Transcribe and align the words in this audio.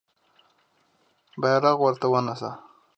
بیرغ 1.41 1.77
ورته 1.81 2.07
ونیسه. 2.11 2.51